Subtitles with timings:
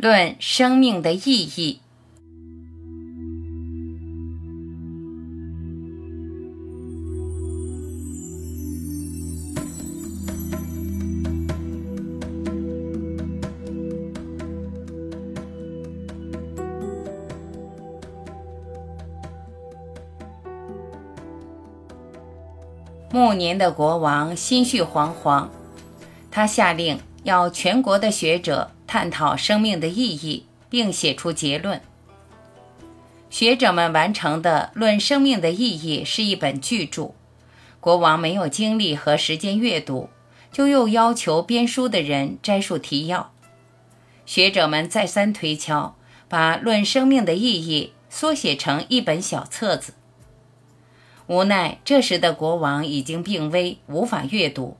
[0.00, 1.80] 论生命的意义。
[23.12, 25.48] 暮年的国王心绪惶惶，
[26.30, 31.80] 他下令要全国的学者探讨生命的意义，并写出结论。
[33.30, 37.14] 学者们完成的《论生命的意义》是一本巨著，
[37.78, 40.10] 国王没有精力和时间阅读，
[40.50, 43.32] 就又要求编书的人摘述提要。
[44.26, 45.94] 学者们再三推敲，
[46.28, 49.94] 把《论生命的意义》缩写成一本小册子。
[51.28, 54.76] 无奈，这时的国王已经病危，无法阅读。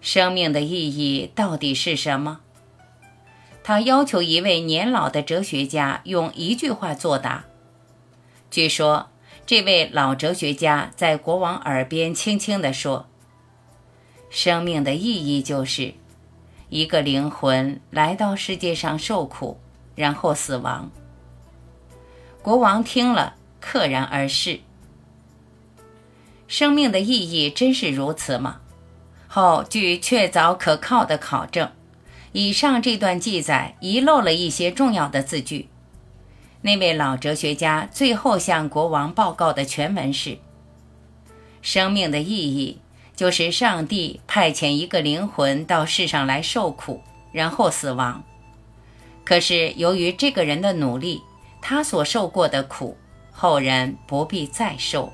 [0.00, 2.42] 生命的意义到底是什么？
[3.64, 7.46] 他要求一位年老的哲学家用一句话作答。
[8.50, 9.08] 据说，
[9.46, 13.06] 这位老哲学家在国王耳边轻轻地说
[14.28, 15.94] ：“生命的意义就是
[16.68, 19.58] 一个灵魂来到世界上受苦，
[19.94, 20.90] 然后死亡。”
[22.42, 24.60] 国王听了，溘然而逝。
[26.46, 28.60] 生命的意义真是如此吗？
[29.26, 31.72] 后据确凿可靠的考证，
[32.34, 35.68] 以上这段记载遗漏了一些重要的字句。
[36.62, 40.38] 那位老哲学家最后向国王报告的全文是：
[41.62, 42.80] 生命的意义
[43.14, 48.24] 就是上帝派遣一个灵魂到世上来受苦，然后死亡。
[49.22, 51.22] 可是由于这个人的努力，
[51.62, 52.96] 他所受过的苦，
[53.30, 55.12] 后人不必再受。